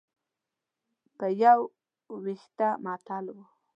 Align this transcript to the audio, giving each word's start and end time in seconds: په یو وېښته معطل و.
په 1.17 1.27
یو 1.43 1.59
وېښته 2.23 2.69
معطل 2.83 3.25
و. 3.33 3.37